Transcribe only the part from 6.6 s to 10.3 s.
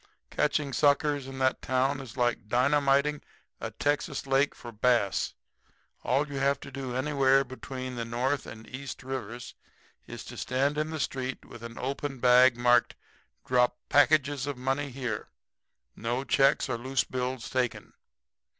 to do anywhere between the North and East rivers is